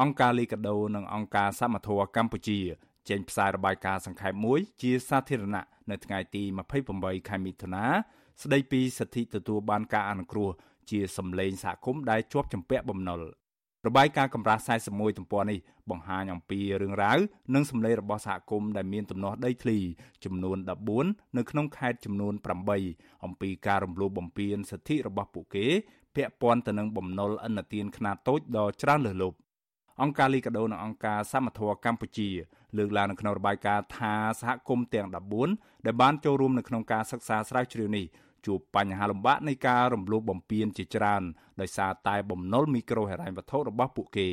[0.00, 2.58] អង្គការលីកាដូនិងអង្គការសមត្ថៈកម្ពុជា
[3.08, 6.42] ចេញផ្សាយរបាយការណ៍សង្ខេបមួយជាសាធារណៈនៅថ្ងៃទី
[6.86, 7.84] 28ខែមិថុនា
[8.42, 10.50] ស្ដីពីសិទ្ធិទទួលបានការអនុគ្រោះ
[10.90, 13.20] ជាសម្លេងសហគមន៍ដែលជាប់ជំពាក់បំណុល
[13.86, 15.58] របាយការណ៍កម្រាស់41ទំព័រនេះ
[15.90, 17.18] បង្ហាញអំពីរឿងរ៉ាវ
[17.54, 19.78] និងសម្លេងរបស់សហគមន៍ដែលមានទំនាស់ដីធ្លី
[20.24, 20.56] ចំនួន
[20.96, 22.34] 14នៅក្នុងខេត្តចំនួន
[22.78, 25.66] 8អំពីការរំលោភបំពានសិទ្ធិរបស់ពួកគេ
[26.16, 29.36] ពាក់ព័ន្ធទៅនឹងបំណុលឥណទានខ្នាតតូចដ៏ច្រើនលើសលប់
[30.02, 32.28] អង្គការលីកាដូនិងអង្គការសមត្ថៈកម្ពុជា
[32.76, 35.06] លើកឡើងនៅក្នុងរបាយការណ៍ថាសហគមន៍ទាំង
[35.46, 38.04] 14ដែលបានចូលរួមនៅក្នុងការសិក្សាស្រាវជ្រាវនេះ
[38.46, 41.22] ជួបបញ្ហាលំបាកនៃការរំលោភបំពានជាច្រើន
[41.60, 44.28] ដោយសារតែបំណុលមីក្រូហិរញ្ញវត្ថុរបស់ពួកគេ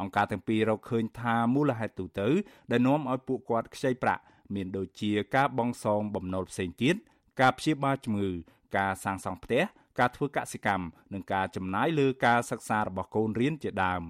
[0.00, 2.28] អង្គការទាំងពីររកឃើញថាមូលហេតុទូទៅ
[2.70, 4.22] ដែលនាំឲ្យពួកគាត់ខ្ចីប្រាក់
[4.54, 6.94] មានដូចជាការបង់សងបំណុលផ្សេងទៀត
[7.40, 8.30] ការព្យាបាលជំងឺ
[8.76, 9.62] ការសាងសង់ផ្ទះ
[9.98, 14.02] ការធ្វើកសិកម្មនិងការចំណាយលើការសិក្សារបស់កូនរៀនជាដើម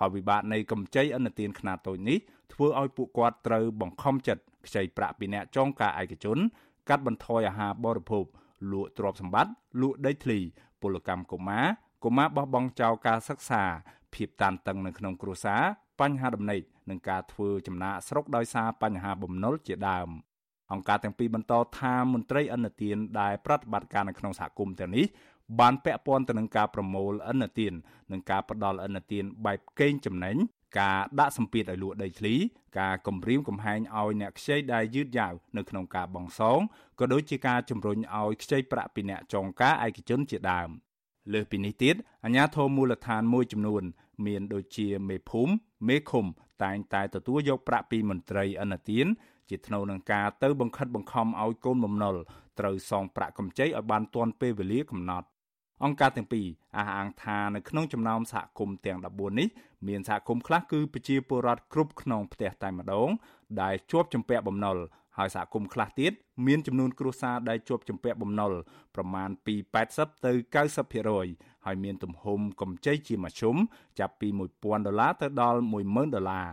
[0.00, 2.18] ផលវិបាកនៃកម្ចីអន្តទានខ្នាតតូចនេះ
[2.52, 6.38] ធ្វើឲ្យពួកគាត់ត្រូវបង្ខំចិត្តខ្ចីប្រាក់ពីអ្នកចងការឯកជន
[6.88, 8.24] កាត់បន្ថយអាហារបរិភោគ
[8.70, 10.38] លក់ទ្រព្យសម្បត្តិលក់ដីធ្លី
[10.82, 11.66] ពលកម្មកុមារ
[12.04, 13.62] កុមារបោះបង់ចោលការសិក្សា
[14.14, 15.62] ភាពតានតឹងនៅក្នុងគ្រួសារ
[16.00, 20.08] បញ្ហាដំណេកនិងការធ្វើចំណាកស្រុកដោយសារបញ្ហាបំណុលជាដើម
[20.72, 25.06] អង្គការទាំងពីរបន្តថាមន្ត្រីអន្តទានដែលប្រតិបត្តិការនៅក្នុងសហគមន៍ទាំងនេះ
[25.58, 27.72] បានពាក់ព័ន្ធទៅនឹងការប្រមូលអន្តទាន
[28.12, 30.36] និងការផ្ដល់អន្តទានបែបកេងចំណេញ
[30.80, 32.34] ការដាក់សម្ពាធឲ្យលក់ដីធ្លី
[32.80, 36.60] ការគំរាមកំហែងឲ្យអ្នកខ្ចីដែលយឺតយ៉ាវនៅក្នុងការបង់សង
[36.98, 40.68] ក៏ដូចជាការជំរុញឲ្យខ្ចីប្រាក់ពីអ្នកចងការឯកជនជាដើម
[41.32, 43.82] លើសពីនេះទៀតអាជ្ញាធរមូលដ្ឋានមួយចំនួន
[44.26, 45.52] មានដូចជាមេភូមិ
[45.88, 46.26] មេឃុំ
[46.64, 49.06] តែងតែទទួលយកប្រាក់ពីមន្ត្រីអន្តទាន
[49.48, 52.14] ជាថ្នូវនឹងការទៅបង្ខិតបង្ខំឲ្យកូនបំណុល
[52.58, 55.26] ត្រូវសងប្រាក់កម្ចីឲ្យបានទាន់ពេលវេលាកំណត់
[55.84, 59.48] អង្គការទាំងពីរអះអាងថានៅក្នុងចំណោមសហគមន៍ទាំង14នេះ
[59.88, 63.08] មានសហគមន៍ខ្លះគឺប្រជាពលរដ្ឋគ្រប់ខ្នងផ្ទះតែម្ដង
[63.62, 64.76] ដែលជាប់ជំពាក់បំណុល
[65.18, 66.12] ហើយសហគមន៍ខ្លះទៀត
[66.46, 68.52] មានចំនួនគ្រួសារដែលជាប់ជំពាក់បំណុល
[68.94, 69.54] ប្រមាណពី
[69.90, 70.32] 80ទៅ
[70.98, 73.56] 90%ហើយមានទំហំកម្ចីជាមធ្យម
[73.98, 75.58] ចាប់ពី1000ដុល្លារទៅដល់
[75.88, 76.48] 10000ដុល្លារ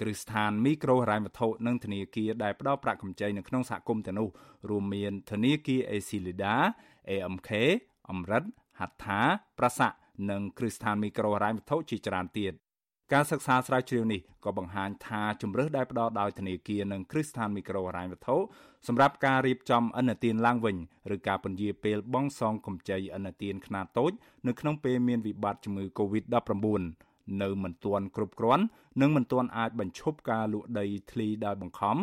[0.00, 4.28] គ្រឹះស្ថានមីក្រូហិរញ្ញវត្ថុនិងធនាគារដែលផ្ដល់ប្រាក់កម្ចីនៅក្នុងសហគមន៍ទាំងនោះ
[4.70, 6.54] រួមមានធនាគារ Acilida,
[7.08, 7.50] AMK,
[8.10, 8.44] អមរិត
[8.80, 9.20] ហត្ថា
[9.58, 9.96] ប្រសាក់
[10.30, 12.54] និងគ្រឹះស្ថានមីក្រូហិរញ្ញវត្ថុជាច្រើនទៀត
[13.12, 18.36] ការសិក្សាស្រាវជ្រាវនេះក៏បង្ហាញថាជំរើសដែលផ្ដល់ដោយធនាគារនិងគ្រឹះស្ថានមីក្រូហិរញ្ញវត្ថុ
[18.86, 20.76] សម្រាប់ការរៀបចំអនុទានឡើងវិញ
[21.14, 24.12] ឬការពន្យាពេលបង់សងកម្ចីអនុទានខ្នាតតូច
[24.46, 27.09] នៅក្នុងពេលមានវិបត្តិជំងឺ Covid-19
[27.42, 28.64] នៅមិនទាន់គ្រប់គ្រាន់
[29.00, 31.96] និងមិនទាន់អាចបញ្ឈប់ការលក់ដីធ្លីដោយបង្ខំ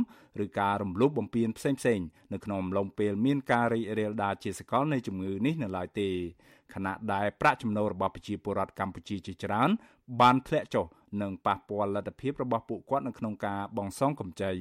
[0.43, 6.09] ឬការរំលោភបំពានផ្សេងៗនៅក្នុងអំឡុងពេលមានការរីករាលដាលជាសកលនៃជំងឺនេះនៅឡើយទេ
[6.73, 9.69] ខណៈដែលប្រាក់ចំណូលរបស់ប្រជាពលរដ្ឋកម្ពុជាជាច្រើន
[10.21, 10.85] បានធ្លាក់ចុះ
[11.21, 14.53] និងប៉ះពាល់លទ្ធភាពរបស់ពួកគាត់នៅក្នុងការបង់សងកម្ចី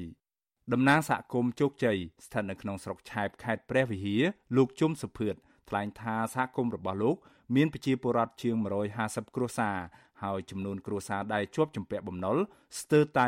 [0.72, 1.96] តំណាងសហគមន៍ជោគជ័យ
[2.26, 4.22] ស្ថិតនៅក្នុងស្រុកឆែបខេត្តព្រះវិហារ
[4.56, 5.34] លោកជុំសុភឿន
[5.68, 7.16] ថ្លែងថាសហគមន៍របស់លោក
[7.56, 8.54] មានប្រជាពលរដ្ឋជាង
[8.96, 9.76] 150គ្រួសារ
[10.22, 12.36] ហើយចំនួនគ្រួសារដែលជាប់ជំពាក់បំណុល
[12.80, 13.26] ស្ទើរតែ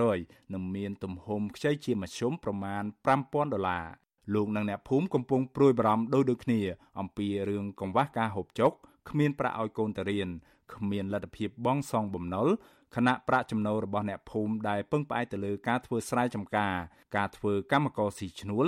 [0.00, 2.82] 100%និងមានទំហំខ្ចីជាមធ្យមប្រមាណ
[3.18, 3.86] 5000ដុល្លារ
[4.34, 6.60] លោកនិងអ្នកភូមិកំពុងព្រួយបារម្ភដូចដូចគ្នា
[7.00, 8.72] អំពីរឿងកង្វះការហូបចុក
[9.10, 10.28] គ្មានប្រាក់ឲ្យកូនទៅរៀន
[10.74, 12.48] គ្មានលទ្ធភាពបង់សងបំណុល
[12.96, 16.74] ខណៈប្រាក់ចំណូលរបស់អ្នកភូមិដែលពឹងផ្អែកទៅលើការធ្វើស្រែចម្ការ
[17.16, 18.66] ការធ្វើកម្មករស៊ីឈ្នួល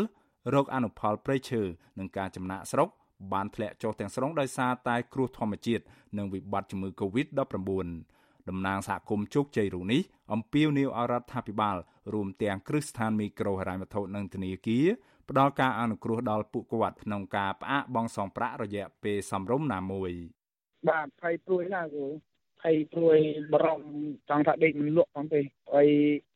[0.54, 1.62] រោគអនុផលព្រៃឈើ
[1.98, 2.88] និងការចំណាក់ស្រុក
[3.32, 5.84] បានធ្លាក់ចុះទាំងស្រុងដោយសារតែគ្រោះធម្មជាតិ
[6.18, 7.40] និងវិបត្តិជំងឺ Covid-19
[8.48, 10.00] តំណាងសហគមន៍ជោគជ័យរូបនេះ
[10.32, 11.76] អំពាវនាវឲ្យរដ្ឋាភិបាល
[12.12, 14.86] រួមទាំងគ្រឹះស្ថានមីក្រូហិរញ្ញវត្ថុនិងធនាគារ
[15.28, 20.10] ផ្ដល់ការអនុគ្រោះដល់ពួកគាត់ក្នុងការផ្អាកបង់សងប្រាក់រយៈពេលសមរម្យណាមួយ
[20.88, 22.06] បាទភ័យព្រួយណាស់គូ
[22.62, 23.18] ភ័យព្រួយ
[23.52, 23.80] បរំ
[24.28, 25.40] ចង់ថាដេកមិនលក់ផងទេ
[25.74, 25.88] ហើយ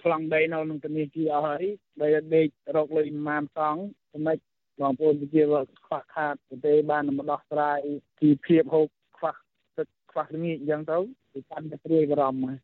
[0.02, 1.64] ប្លង់ដីនៅក្នុងធនាគារអស់ហើយ
[2.02, 2.46] ដីដេក
[2.76, 3.76] រកលុយម៉ានសង
[4.12, 4.38] សម្ដេច
[4.80, 7.78] បងប្អូនប្រជាពលរដ្ឋខ្វះខាតប្រទេសបានមកដោះស្រាយ
[8.20, 8.86] ជីវភាពហូប
[9.16, 9.34] ខ្វះ
[9.76, 10.98] ទឹកខ្វះល្ងាចអញ្ចឹងទៅ
[11.34, 12.58] វាកាន់តែព្រួយបារម្ភហើយ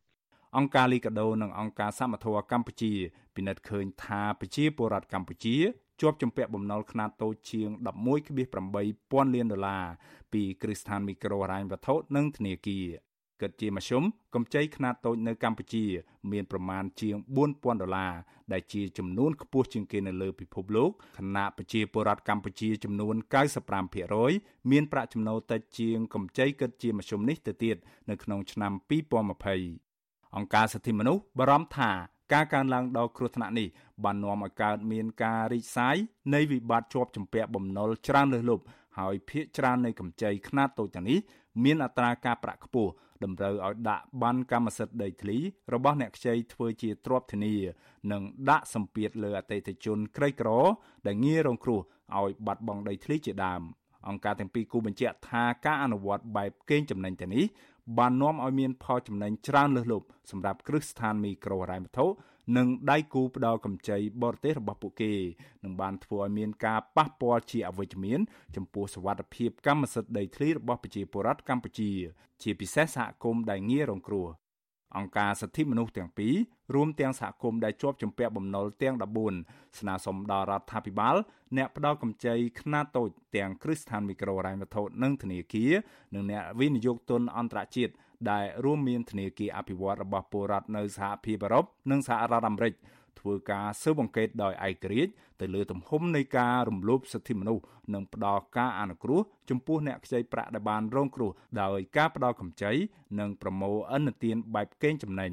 [0.56, 2.92] អង្គការលីកាដូនិងអង្គការសមត្ថៈកម្ពុជា
[3.36, 5.56] ពិនិត្យឃើញថាប្រជាពលរដ្ឋកម្ពុជា
[6.00, 7.68] ជាប់ជំពាក់បំណុលខ្នាតតូចជាង
[8.40, 9.84] 11.8ពាន់លានដុល្លារ
[10.32, 12.86] ពីគ្រឹះស្ថានមីក្រូហិរញ្ញវត្ថុនិងធនាគារ
[13.40, 14.02] គិតជាមធ្យម
[14.34, 15.84] កម្ចីខ្នាតតូចនៅកម្ពុជា
[16.32, 18.14] មានប្រមាណជាង4000ដុល្លារ
[18.52, 23.14] ដែលជាចំនួនខ្ពស់ជាងគេនៅលើពិភពលោកខណៈប្រជាពលរដ្ឋកម្ពុជាចំនួន
[23.92, 27.76] 95%មានប្រាក់ចំណូលតិចជាងកម្ចីគិតជាមធ្យមនេះទៅទៀត
[28.10, 28.72] នៅក្នុងឆ្នាំ
[29.58, 31.90] 2020អង្គការសិទ្ធិមនុស្សបារម្ភថា
[32.32, 33.68] ការកើនឡើងដល់គ្រោះថ្នាក់នេះ
[34.04, 35.96] បាននាំឲ្យកើតមានការរីកសាយ
[36.34, 38.64] នៃវិបត្តិជាប់ជំពាក់បំណុលច្រើនលើសលប់
[38.98, 41.18] ហើយភាគច្រើននៃកម្ចីខ្នាតតូចទាំងនេះ
[41.64, 42.92] មានអត្រាការប្រាក់ខ្ពស់
[43.24, 45.36] តម្រូវឲ្យដាក់បានកម្មសិទ្ធិដីធ្លី
[45.74, 47.54] របស់អ្នកខ្ចីធ្វើជាទ្រព្យធានា
[48.12, 50.50] និងដាក់សម្ពាធលើអតិថិជនក្រីក្រ
[51.06, 51.80] ដែលងាយរងគ្រោះ
[52.18, 53.62] ឲ្យបាត់បង់ដីធ្លីជាដើម
[54.08, 57.44] អង្គការទាំងពីរគូបញ្ជាក់ថាការអនុវត្តបែបកេងចំណេញទាំងនេះ
[57.98, 62.06] បាននាំឲ្យមានផលចំណេញច្រើនលើសលប់សម្រាប់គ្រឹះស្ថានមីក្រូហិរញ្ញវត្ថុ
[62.56, 65.12] និងដៃគូផ្ដល់កម្ចីបរទេសរបស់ពួកគេ
[65.64, 68.20] នឹងបានធ្វើឲ្យមានការប៉ះពាល់ជាអវិជ្ជមាន
[68.56, 71.90] ចំពោះសវត្ថិភាពកម្មសិទ្ធិដីធ្លីរបស់ប្រជាពលរដ្ឋកម្ពុជា
[72.42, 74.28] ជាពិសេសសហគមន៍ដែលងាយរងគ្រោះ
[74.96, 76.34] អង្គការសិទ្ធិមនុស្សទាំងពីរ
[76.74, 78.94] រួមទាំងសហគមន៍ដែលជាប់ជំពាក់បំណុលទាំង
[79.36, 81.16] 14ស្នើសុំដល់រដ្ឋាភិបាល
[81.56, 85.72] អ្នកផ្ដល់កម្ចីខ្នាតតូចទាំងគ្រឹះស្ថានមីក្រូហិរញ្ញវត្ថុនិងធនាគារ
[86.14, 87.92] និងអ្នកវិនិយោគទុនអន្តរជាតិ
[88.30, 92.74] ដែលរួមមានធនាគារអភិវឌ្ឍរបស់ពលរដ្ឋនៅសហភាពអឺរ៉ុបនិងសហរដ្ឋអាមេរិក
[93.20, 97.64] ធ្វើការស៊ើបអង្កេតដោយឯករាជ្យទៅលើទំហំនៃការរំលោភសិទ្ធិមនុស្ស
[97.94, 99.20] និងផ្ដល់ការអនុគ្រោះ
[99.50, 101.30] ចំពោះអ្នកខ្ចីប្រាក់ដែលបានរងគ្រោះ
[101.62, 102.72] ដោយការផ្ដល់កម្ចី
[103.20, 105.32] និងប្រមូលអន្តទានបែបកេងចំណេញ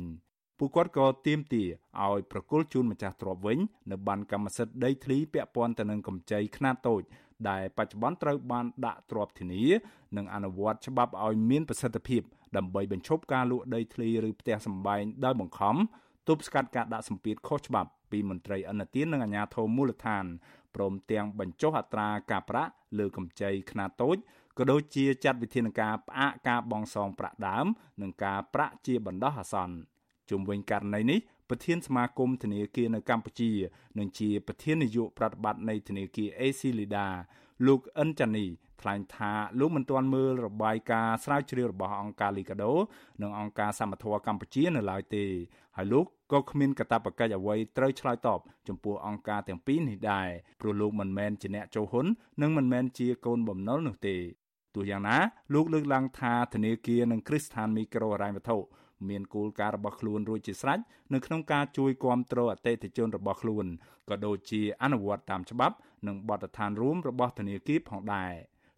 [0.57, 1.67] ពួកគាត់ក៏ទាមទារ
[2.05, 3.59] ឲ្យប្រគល់ជូនម្ចាស់ទ្រព្យវិញ
[3.91, 7.01] នៅបានកម្មសិទ្ធិដីធ្លីពាក់ព័ន្ធទៅនឹងកម្ចីខ្នាតតូច
[7.49, 9.63] ដែលបច្ចុប្បន្នត្រូវបានដាក់ទ្រព្យធានា
[10.17, 12.21] និងអនុវត្តច្បាប់ឲ្យមានប្រសិទ្ធភាព
[12.57, 15.75] ដើម្បីបញ្ឈប់ការលក់ដីធ្លីឬផ្ទះសម្បែងដោយបង្ខំ
[16.27, 20.25] ទប់ស្កាត់ការដាក់សម្ពាធខុសច្បាប់ពីមន្ត្រីអន្តទាននិងអាជ្ញាធរមូលដ្ឋាន
[20.75, 24.17] ព្រមទាំងបញ្ចុះអត្រាការប្រាក់លើកម្ចីខ្នាតតូច
[24.57, 27.65] ក៏ដូចជាចាត់វិធានការផ្អាកការបង់សងប្រាក់ដើម
[28.01, 29.75] និងការប្រាក់ជាបណ្ដោះអាសន្ន
[30.29, 33.51] ជុំវិញករណីនេះប្រធានសមាគមធនាគារនៅកម្ពុជា
[33.97, 37.07] និងជាប្រធាននាយកប្រតិបត្តិនៃធនាគារ AC Lida
[37.67, 38.45] លោកអិនចានី
[38.81, 42.73] ថ្លែងថាលោកមិនទាន់មើលរបាយការណ៍ស្រាវជ្រាវរបស់អង្គការលីកាដូ
[43.21, 45.25] និងអង្គការសមត្ថៈកម្ពុជានៅឡើយទេ
[45.77, 50.29] ហើយលោកក៏គ្មានកាតព្វកិច្ចអ្វីត្រូវឆ្លើយតបចំពោះអង្គការទាំងពីរនេះដែរ
[50.61, 52.05] ព្រោះលោកមិនមែនជាអ្នកចូលហ៊ុន
[52.41, 54.17] និងមិនមែនជាកូនបំណុលនោះទេ
[54.75, 55.17] ទោះយ៉ាងណា
[55.53, 58.57] លោកលើកឡើងថាធនាគារនិងគ្រឹះស្ថានមីក្រូហិរញ្ញវត្ថុ
[59.09, 60.79] មានគោលការណ៍របស់ខ្លួនរួចជាស្រេច
[61.13, 63.65] នៅក្នុងការជួយគ្រប់គ្រងអតិថិជនរបស់ខ្លួន
[64.09, 65.75] ក៏ដូចជាអនុវត្តតាមច្បាប់
[66.07, 68.33] និងបទដ្ឋានរួមរបស់ធនាគារផងដែរ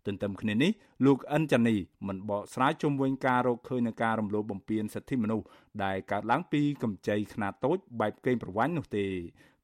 [0.09, 0.71] ទន្ទឹមគ្នានេះ
[1.05, 1.75] លោកអិនចានី
[2.07, 5.45] មិនបកស្រាយជុំវិញការរកឃើញនឹងការរំលោភបំពានសិទ្ធិមនុស្ស
[5.83, 9.05] ដែលកើតឡើងពីកម្ចីខ្នាតតូចបែបកេងប្រវ័ញ្ចនោះទេ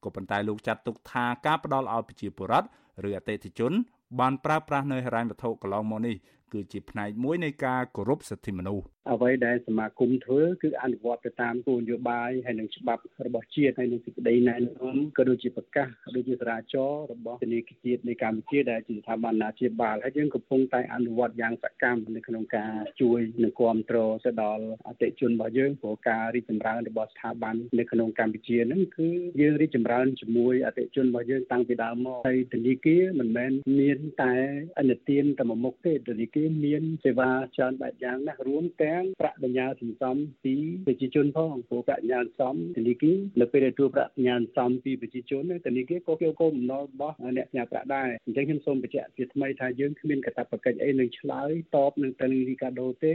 [0.04, 2.68] ក៏ប៉ុន្តែលោកចាត់ទុកថាការផ្ដល់ឲ្យប្រជាពលរដ្ឋ
[3.08, 3.72] ឬអតិថិជន
[4.20, 6.16] បានប្រើប្រាស់នៅហិរញ្ញវត្ថុកន្លងមកនេះ
[6.52, 29.08] គឺជាផ្នែកមួយនៃការគោរពសិទ្ធិមនុស្សអ្វីដែលសមាគមធ្វើគឺអនុវត្តទៅតាមគោលនយោបាយហើយនិងច្បាប់របស់ជាតិហើយនិងសេចក្តីណែនាំក៏ដូចជាប្រកាសដូចជាសារាចររបស់ធនាគារជាតិនៃកម្ពុជាដែលជាស្ថាប័នណាជាបាលហើយយើងកំពុងតែអនុវត្តយ៉ាងសកម្មនៅក្នុងការជួយនិងគ្រប់គ្រងទៅដល់អតិជនរបស់យើងព្រោះការរីកចម្រើនរបស់ស្ថាប័ននៅក្នុងកម្ពុជាហ្នឹងគឺ
[29.40, 34.34] យើងរីកចម្រើនជាមួយអតិជនរបស់យើងតាំងពីដើមមកហើយធនាគារមិនមែនមានតែ
[34.78, 40.54] អនុទានតែមួយមុខទេធនាគារមានសេវាច្រើនបែបយ៉ាងណាស់រួមទាំងប្រាក់បញ្ញើសន្សំពី
[40.86, 53.14] ប្រជាជនផងព្រោះប្រាក់បញ្ញើសន្សំធនាគារនៅពេលដែលទទួលប្រាក់បញ្ញើសន្សំពីប្រជាជនធនាគារក៏គេគោលបំណុលរបស់អ្នកផ្ញើប្រាក់ដែរអញ្ចឹងខ្ញុំសូមបញ្ជាក់ជាថ្មីថាយើងគ្មានកាតព្វកិច្ចអីនឹងឆ្លើយតបនឹងទៅរីកាដូទេ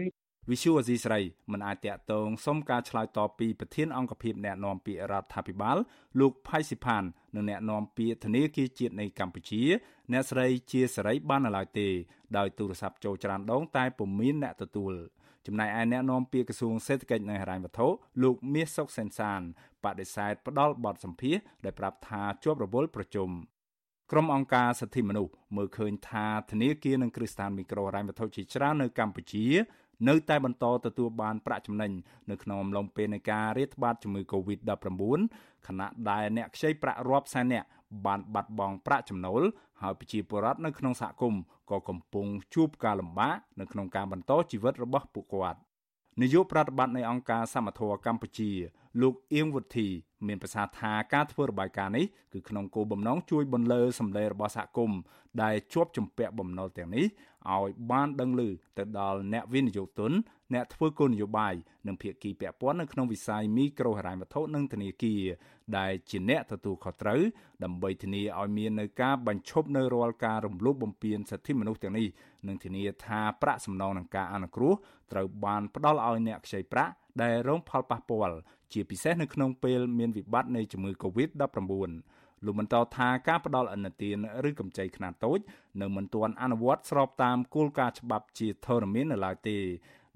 [0.49, 1.19] វិសុវអេស៊ីស្រី
[1.51, 5.77] មិនអាចតាក់ទងសុំការឆ្លើយតបពីប្រធានអង្គភិបអ្នកណែនាំពាក្យរដ្ឋាភិបាល
[6.19, 7.03] លោកផៃស៊ីផាន
[7.35, 9.63] និងអ្នកណែនាំពាក្យធនាគារជាតិនៃកម្ពុជា
[10.11, 11.87] អ្នកស្រីជាសេរីបាននៅឡើយទេ
[12.37, 14.93] ដោយទូរស័ព្ទចូលច្រានដងតែពុំមានអ្នកទទួល
[15.45, 17.87] ចំណែកឯអ្នកនាំពាក្យក្រសួងសេដ្ឋកិច្ចនិងហិរញ្ញវត្ថុ
[18.23, 19.41] លោកមាសសុកសេនសាន
[19.83, 23.29] បដិសេធផ្ដាល់បទសម្ភាសដែលប្រាប់ថាជាប់រវល់ប្រជុំ
[24.11, 29.45] ក្រុមអង្គការសិទ្ធិមនុស្សមើលឃើញថាធនាគារនិងគ្រឹះស្ថានមីក្រូហិរញ្ញវត្ថុជាច្រើននៅកម្ពុជា
[30.09, 31.91] នៅតែបន្តទទួលបានប្រាក់ចំណេញ
[32.29, 35.19] នៅក្នុងអំឡុងពេលនៃការរាតត្បាតជំងឺ Covid-19
[35.67, 37.67] ខណៈដែលអ្នកខ្ចីប្រាក់រាប់សែននាក់
[38.05, 39.41] បានបាត់បង់ប្រាក់ចំណូល
[39.81, 41.41] ហើយប្រជាពលរដ្ឋនៅក្នុងសហគមន៍
[41.71, 45.59] ក៏កំពុងជួបការលំបាកនៅក្នុងការបន្តជីវិតរបស់ពួកគាត់
[46.21, 48.51] នាយកប្រតិបត្តិនៃអង្គការសមត្ថៈកម្ពុជា
[48.99, 49.87] លោកអៀងវុធី
[50.27, 54.99] មានប្រសាសន៍ថាការធ្វើរបាយការណ៍នេះគឺក្នុងគោលបំណងជួយបន្លឺសម្លេងរបស់សហគមន៍
[55.43, 57.05] ដែលជាប់ជំពាក់បំណុលទាំងនេះ
[57.53, 58.41] ឲ្យបានដឹងឮ
[58.77, 60.11] ទៅដល់អ្នកវិនិយោគទុន
[60.53, 61.53] អ្នកធ្វើគោលនយោបាយ
[61.87, 65.21] និងភាគីពាក់ព័ន្ធនៅក្នុងវិស័យមីក្រូហិរញ្ញវត្ថុនិងធនាគារ
[65.77, 67.21] ដែលជាអ្នកទទួលខុសត្រូវ
[67.63, 72.07] ដើម្បីធានាឲ្យមាននៅការបញ្ឈប់នៅរាល់ការរំលោភបំពានសិទ្ធិមនុស្សទាំងនេះ
[72.47, 74.73] និងធានាថាប្រាក់សំណងនឹងការអនុគ្រោះ
[75.11, 78.37] ត្រូវបានផ្ដល់ឲ្យអ្នកខ្ចីប្រាក់ ដែលរងផលប៉ះពាល់
[78.73, 81.91] ជាពិសេសនៅក្នុងពេលមានវិបត្តិនៃជំងឺ Covid-19
[82.45, 84.17] លោកបន្តថាការផ្ដល់អនុទាន
[84.49, 85.39] ឬកម្ចីខ្នាតតូច
[85.81, 89.57] នៅមិនទាន់អនុវត្តស្របតាមគោលការណ៍ច្បាប់ជាធរមាននៅឡើយទេ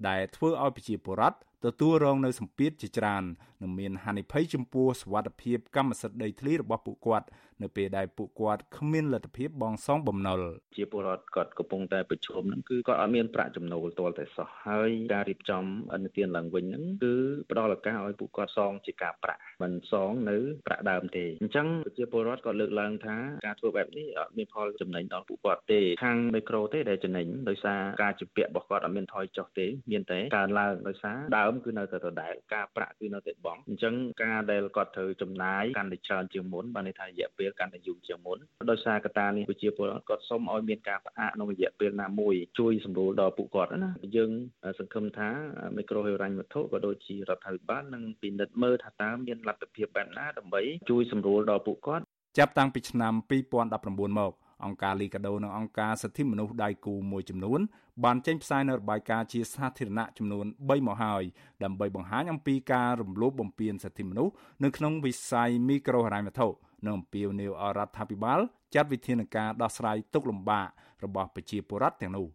[0.08, 3.24] ដែលធ្វើឲ្យប្រជាពលរដ្ឋទទួលរងនៅសម្ពាធជាច្រើន
[3.62, 7.26] និងមានហានិភ័យចំពោះសវត្ថិភាពកម្មសិទ្ធិដីធ្លីរបស់ពួកគាត់
[7.62, 10.40] នៅពេលដែលពួកគាត់គ្មានលទ្ធភាពបង់សងបំណុល
[10.76, 17.14] ជាពលរដ្ឋគាត់កំពុងតែប្រឈមហ្នឹងគឺគាត់អត់មានប្រាក់ចំណូលទាល់តែសោះហើយការរៀបចំអនុទានឡើងវិញហ្នឹងគឺ
[17.50, 20.36] ផ្ដល់ឱកាសឲ្យពួកគាត់សងជាការប្រាក់មិនសងនៅ
[20.66, 38.38] ប្រាក់ដើមទេអញ្ចឹងប្រជាពលរដ្ឋគាត់លើកឡើងថាការធ្វើបែបនេះអត់មានផលចំណេញដល់ពួកគាត់ទេខាងមីក្រូទេដែលចំណេញដោយសារការជំពាក់របស់គាត់អត់មានថយចុះទេមានតែកើនឡើងដោយសារដើមគឺនៅតែដដែលការប្រាក់គឺនៅតែបង់អញ្ចឹងការដែលគាត់ត្រូវចំណាយកាន់តែច្រើនជាងមុនបានន័យថារយៈពេលកាន់តែយូរជាងមុន
[38.70, 44.30] ដោយសារកត្តានេះប្រជាពលរដ្ឋគាត់សុំឲ្យមានការផ្អាកក្នុងរយៈពេលណាមួយជួយសម្រួលដល់ពួកគាត់ណាយើង
[44.78, 45.28] សង្ឃឹមថា
[45.76, 52.04] មីក្រូហិរញ្ញវត្ថុក៏ដូចជារដ្ឋាភិបាលនឹងពិនិត្យមើលថាតើមានលទ្ធភាពបែបណាដើម្បីជួយសម្រួលដល់ពួកគាត់
[52.38, 53.12] ចាប់តាំងពីឆ្នាំ
[53.66, 54.32] 2019មក
[54.64, 57.60] អង្គការលីកាដូនិងអង្គការសិទ្ធិមនុស្សដៃគូមួយចំនួន
[58.04, 61.22] បានចេញផ្សាយនូវរបាយការណ៍ជាសាធារណៈចំនួន3មកហើយ
[61.64, 64.32] ដើម្បីបង្ហាញអំពីការរំលោភបំពានសិទ្ធិមនុស្ស
[64.64, 66.48] នៅក្នុងវិស័យមីក្រូហិរញ្ញវត្ថុ
[66.84, 68.40] និងអំពាវនាវឲ្យរដ្ឋាភិបាល
[68.74, 70.66] ចាត់វិធានការដោះស្រាយទុកលំបាក
[71.04, 72.26] របស់ប្រជាពលរដ្ឋទាំងនោះ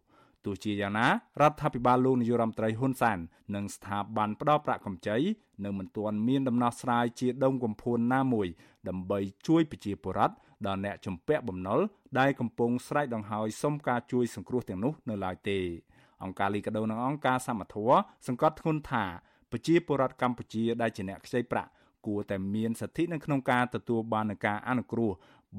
[0.44, 1.06] ទោះជាយ៉ាងណា
[1.40, 3.18] រដ្ឋាភិបាលលោកនាយរដ្ឋមន្ត្រីហ៊ុនសែន
[3.54, 5.16] និងស្ថាប័នផ្ដល់ប្រាក់កម្ចី
[5.64, 8.46] នៅមិនទាន់មានដំណោះស្រាយជាដុំកំភួនណាមួយ
[8.88, 10.34] ដើម្បីជួយប្រជាពលរដ្ឋ
[10.66, 11.80] ដល់អ្នកជំពាក់បំណុល
[12.18, 15.58] ដែលកំពុងស្រែកដង្ហើយសុំការជួយសង្គ្រោះទាំងនោះនៅឡើយទេ
[16.22, 17.88] អង្គការលីកាដូនិងអង្គការសមត្ថៈ
[18.26, 19.04] សង្កត់ធ្ងន់ថា
[19.50, 21.70] ប្រជាពលរដ្ឋកម្ពុជាដែលជាអ្នកខ្ចីប្រាក់
[22.06, 25.10] គួរតែមានសិទ្ធិនៅក្នុងការទទួលបាននឹងការអនុគ្រោះ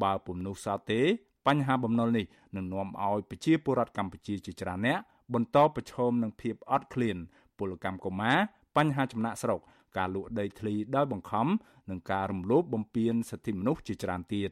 [0.03, 1.01] បើពុំនោះសោះទេ
[1.47, 4.99] បញ្ហាបំណុលនេះនឹងនាំឲ្យប្រជាពលរដ្ឋកម្ពុជាជាច្រើនអ្នក
[5.33, 7.17] បន្តប្រឈមនឹងភាពអត់ឃ្លាន
[7.57, 8.37] ពលកម្មកុមារ
[8.77, 9.59] បញ្ហាចំណាក់ស្រុក
[9.97, 11.47] ការលក់ដីធ្លីដោយបង្ខំ
[11.89, 14.49] និងការរំលោភបំពានសិទ្ធិមនុស្សជាច្រើនទៀត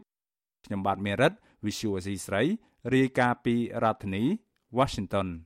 [0.66, 1.34] ខ្ញុំបាទមេរិត
[1.66, 2.44] Visual C ស្រី
[2.94, 4.24] រាយការណ៍ពីរដ្ឋធានី
[4.78, 5.28] Washington